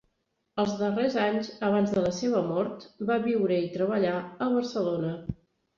Els 0.61 0.71
darrers 0.79 1.17
anys 1.25 1.51
abans 1.69 1.93
de 1.97 2.05
la 2.07 2.15
seva 2.21 2.41
mort 2.49 2.89
va 3.11 3.21
viure 3.29 3.61
i 3.69 3.73
treballar 3.79 4.19
a 4.21 4.51
Barcelona. 4.59 5.19